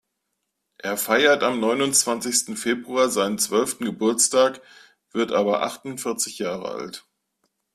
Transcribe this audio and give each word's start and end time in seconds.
Er 0.79 0.97
feiert 0.97 1.43
am 1.43 1.59
neunundzwanzigsten 1.59 2.57
Februar 2.57 3.11
seinen 3.11 3.37
zwölften 3.37 3.85
Geburtstag, 3.85 4.59
wird 5.11 5.31
aber 5.31 5.61
achtundvierzig 5.61 6.39
Jahre 6.39 6.69
alt. 6.71 7.05